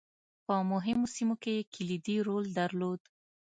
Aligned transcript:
په 0.45 0.53
مهمو 0.71 1.07
سیمو 1.15 1.35
کې 1.41 1.51
یې 1.57 1.63
کلیدي 1.73 2.17
رول 2.27 2.45
درلود. 2.59 3.01